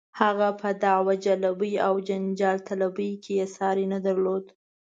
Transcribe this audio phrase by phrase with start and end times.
[0.19, 4.45] هغه په دعوه جلبۍ او جنجال طلبۍ کې یې ساری نه درلود.